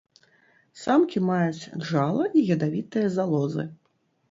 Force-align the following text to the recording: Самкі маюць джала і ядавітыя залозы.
Самкі 0.83 1.21
маюць 1.27 1.69
джала 1.83 2.23
і 2.41 2.45
ядавітыя 2.57 3.15
залозы. 3.19 3.71